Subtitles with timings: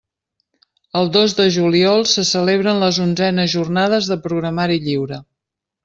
[1.01, 5.27] El dos de juliol se celebren les onzenes Jornades de Programari Lliure.